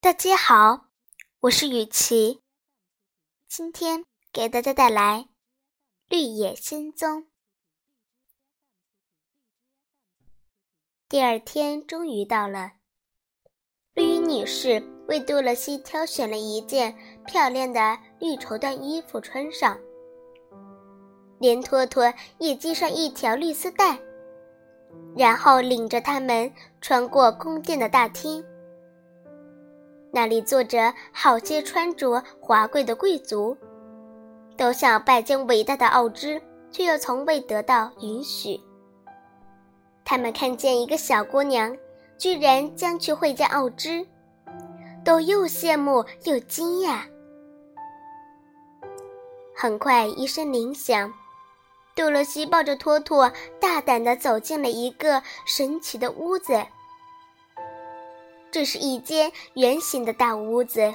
[0.00, 0.86] 大家好，
[1.40, 2.40] 我是雨琪，
[3.48, 5.22] 今天给大家带来
[6.08, 7.22] 《绿野仙踪》。
[11.08, 12.74] 第二天终于到了，
[13.92, 16.96] 绿衣女士为杜乐西挑选了一件
[17.26, 19.76] 漂亮的绿绸缎衣服穿上，
[21.40, 23.98] 连托托也系上一条绿丝带，
[25.16, 28.44] 然后领着他们穿过宫殿的大厅。
[30.10, 33.56] 那里坐着好些穿着华贵的贵族，
[34.56, 36.40] 都想拜见伟大的奥芝，
[36.70, 38.58] 却又从未得到允许。
[40.04, 41.76] 他们看见一个小姑娘，
[42.16, 44.06] 居然将去会见奥芝，
[45.04, 47.00] 都又羡慕又惊讶。
[49.54, 51.12] 很快，一声铃响，
[51.94, 53.30] 杜洛西抱着托托，
[53.60, 56.54] 大胆地走进了一个神奇的屋子。
[58.50, 60.94] 这是一间圆形的大屋子，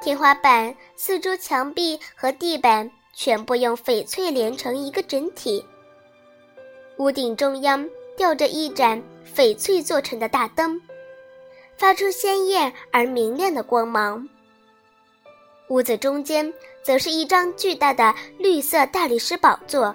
[0.00, 5.64] 天花板、四周墙壁和地板全部用翡翠连成一个整体。
[6.98, 9.02] 屋顶中央吊着一盏
[9.34, 10.80] 翡翠做成的大灯，
[11.76, 14.28] 发出鲜艳而明亮的光芒。
[15.70, 16.52] 屋子中间
[16.84, 19.94] 则是一张巨大的绿色大理石宝座，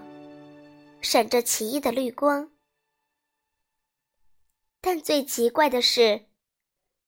[1.00, 2.50] 闪着奇异的绿光。
[4.82, 6.29] 但最奇怪的是。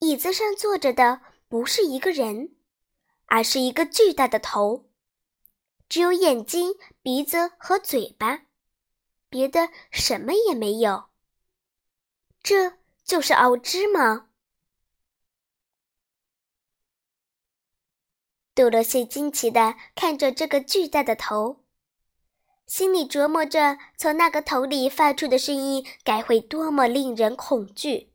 [0.02, 2.55] 椅子上坐着的不是一个人，
[3.27, 4.89] 而是一个巨大的头，
[5.88, 8.45] 只有眼睛、鼻子和嘴巴，
[9.29, 11.09] 别的什么也没有。
[12.41, 14.29] 这就是奥芝吗？
[18.55, 21.63] 杜罗西惊奇地看着这个巨大的头，
[22.66, 28.10] 心里琢磨着从那个头里发出的声音该会多么令人恐惧。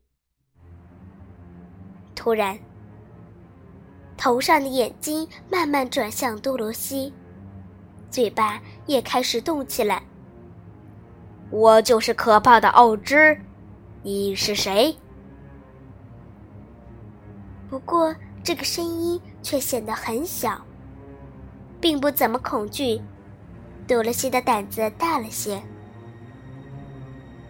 [2.27, 2.59] 突然，
[4.17, 7.13] 头上的眼睛慢慢转向多罗西，
[8.11, 10.03] 嘴巴也开始动起来。
[11.49, 13.39] 我就是可怕的奥芝，
[14.03, 14.93] 你是谁？
[17.69, 20.61] 不过这个声音却显得很小，
[21.79, 23.01] 并不怎么恐惧。
[23.87, 25.63] 多罗西的胆子大了些。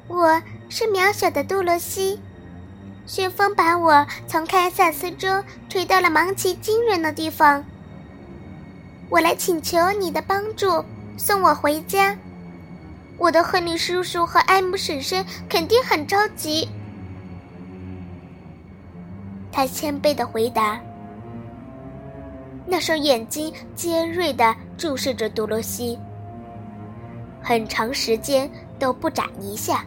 [0.07, 0.39] 我
[0.69, 2.19] 是渺小的多罗西。
[3.07, 7.63] 旋风把我从堪萨斯州吹到了芒奇惊人的地方。
[9.09, 10.83] 我来请求你的帮助，
[11.15, 12.15] 送我回家。
[13.17, 16.67] 我的亨利叔叔和艾姆婶婶肯定很着急。
[19.53, 20.77] 他谦卑的回答，
[22.65, 25.97] 那双眼睛尖锐的注视着多罗西，
[27.41, 29.85] 很长时间都不眨一下，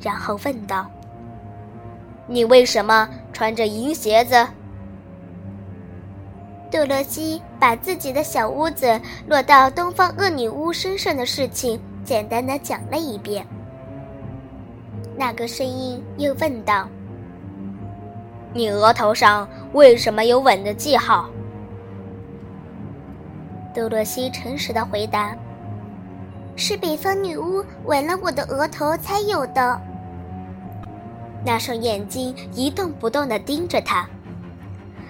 [0.00, 0.88] 然后问道。
[2.26, 4.34] 你为什么穿着银鞋子？
[6.70, 13.46] 杜洛西把自己的小屋子落到东方恶女巫身上的事情简单的讲了一遍。
[15.16, 16.88] 那个声音又问道
[18.52, 21.28] ：“你额头上为什么有吻的记号？”
[23.72, 25.36] 杜洛西诚实的回答
[26.56, 29.80] ：“是北方女巫吻了我的额头才有的。”
[31.44, 34.08] 那双眼睛一动不动地盯着他，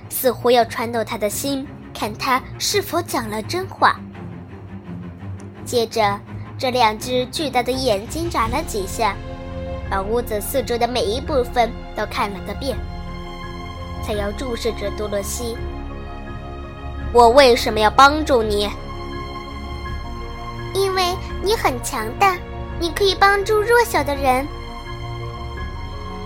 [0.09, 4.01] 似乎要穿透他的心，看他是否讲了真话。
[5.65, 6.19] 接着，
[6.59, 9.15] 这两只巨大的眼睛眨了几下，
[9.89, 12.77] 把屋子四周的每一部分都看了个遍，
[14.03, 15.57] 才又注视着多罗西。
[17.13, 18.69] 我为什么要帮助你？
[20.75, 21.15] 因为
[21.45, 22.37] 你很强大，
[22.81, 24.45] 你可以帮助弱小的人。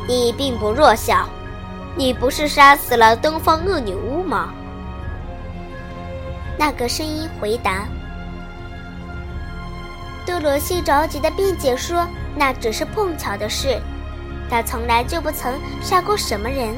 [0.08, 1.28] 你并不弱小，
[1.94, 4.54] 你不是杀死了东方恶女巫吗？
[6.58, 7.86] 那个声音回答。
[10.24, 13.78] 多罗西着急的辩解说：“那只是碰巧的事，
[14.48, 16.74] 他从来就不曾杀过什么人。”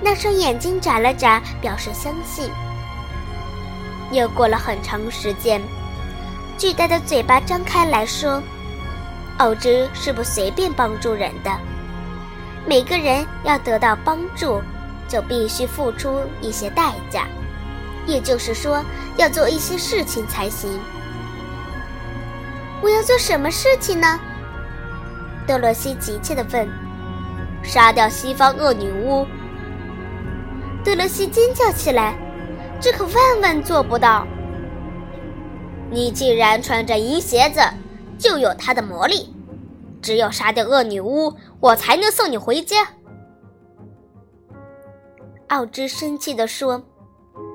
[0.00, 2.48] 那双眼睛眨了眨，表示相信。
[4.12, 5.60] 又过了很长时间，
[6.56, 8.40] 巨大的嘴巴张开来说。
[9.42, 11.50] 奥芝是不随便帮助人的，
[12.64, 14.62] 每个人要得到帮助，
[15.08, 17.26] 就必须付出一些代价，
[18.06, 18.84] 也就是说，
[19.16, 20.78] 要做一些事情才行。
[22.80, 24.20] 我要做什么事情呢？
[25.44, 26.68] 多罗西急切地问。
[27.64, 29.26] 杀掉西方恶女巫！
[30.84, 32.14] 多罗西尖叫起来，
[32.80, 34.24] 这可万万做不到。
[35.90, 37.60] 你既然穿着银鞋子。
[38.22, 39.34] 就有它的魔力，
[40.00, 42.86] 只有杀掉恶女巫，我才能送你回家。
[45.48, 46.82] 奥芝生气地说，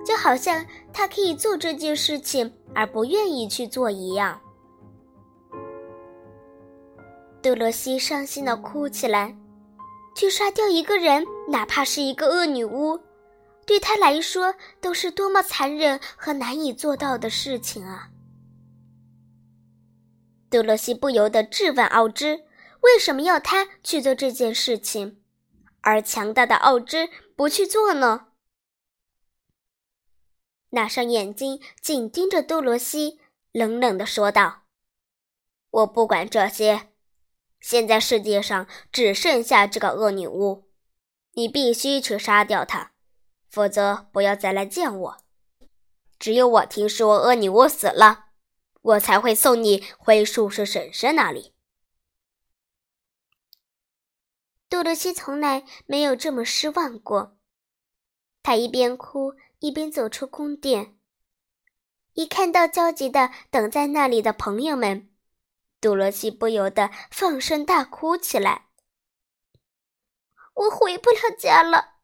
[0.06, 4.42] 就好像他可以做这件事情而不愿意去做一样。
[7.42, 9.36] 杜罗西伤心地哭起来，
[10.16, 13.00] 去杀掉一个人，哪怕是一个恶女巫，
[13.66, 18.10] 对他来说都是多么残忍和难以做到的事情啊！
[20.50, 22.46] 杜洛西不由得质问奥芝
[22.82, 25.22] ：“为什么要他去做这件事情，
[25.82, 28.28] 而强大的奥芝不去做呢？”
[30.72, 33.20] 那双眼睛紧盯着杜罗西，
[33.52, 34.64] 冷冷地说道
[35.72, 36.90] ：“我不管这些。
[37.60, 40.70] 现在世界上只剩下这个恶女巫，
[41.34, 42.92] 你必须去杀掉她，
[43.50, 45.18] 否则不要再来见我。
[46.20, 48.26] 只有我听说恶女巫死了。”
[48.88, 51.54] 我才会送你回宿舍婶婶那里。
[54.70, 57.38] 杜洛西从来没有这么失望过。
[58.44, 60.98] 他一边哭一边走出宫殿。
[62.14, 65.14] 一看到焦急的等在那里的朋友们，
[65.82, 68.68] 杜洛西不由得放声大哭起来。
[70.54, 71.96] 我回不了家了。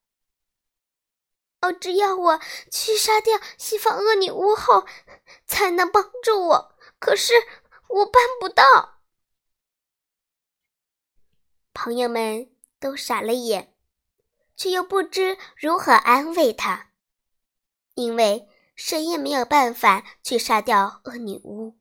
[1.61, 2.39] 哦，只要我
[2.69, 4.85] 去杀掉西方恶女巫后，
[5.47, 6.72] 才能帮助我。
[7.03, 7.33] 可是
[7.89, 9.01] 我办不到，
[11.73, 13.75] 朋友们都傻了眼，
[14.55, 16.93] 却又不知如何安慰他，
[17.95, 21.77] 因为谁也没有办法去杀掉恶女巫。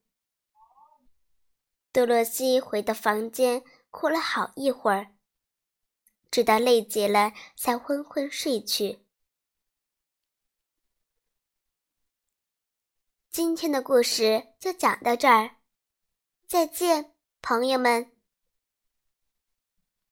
[1.93, 5.13] 多洛西回到房间，哭了好一会儿，
[6.33, 9.07] 直到累极了，才昏昏睡去。
[13.32, 15.52] 今天的故事就讲到这儿，
[16.46, 18.12] 再见，朋友们。